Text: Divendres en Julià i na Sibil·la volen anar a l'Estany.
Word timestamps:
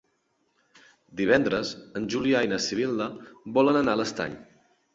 Divendres 1.19 1.75
en 2.01 2.09
Julià 2.15 2.43
i 2.47 2.51
na 2.55 2.61
Sibil·la 2.69 3.09
volen 3.61 3.81
anar 3.85 3.97
a 3.99 4.03
l'Estany. 4.05 4.39